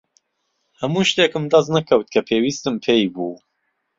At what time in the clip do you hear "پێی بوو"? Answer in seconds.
2.85-3.35